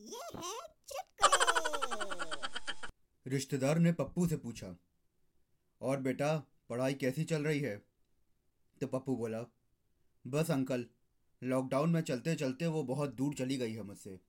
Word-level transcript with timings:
ये 0.00 0.20
है 0.36 0.52
चुटकुले 0.88 1.30
रिश्तेदार 3.30 3.78
ने 3.78 3.92
पप्पू 3.92 4.26
से 4.26 4.36
पूछा, 4.36 4.76
और 5.80 6.00
बेटा, 6.00 6.42
पढ़ाई 6.68 6.94
कैसी 6.94 7.24
चल 7.24 7.44
रही 7.44 7.60
है? 7.60 7.76
तो 8.80 8.86
पप्पू 8.86 9.16
बोला, 9.16 9.44
बस 10.26 10.50
अंकल 10.50 10.86
लॉकडाउन 11.42 11.90
में 11.90 12.00
चलते 12.00 12.34
चलते 12.34 12.66
वो 12.66 12.82
बहुत 12.82 13.14
दूर 13.14 13.34
चली 13.34 13.56
गई 13.56 13.72
है 13.72 13.82
मुझसे। 13.82 14.20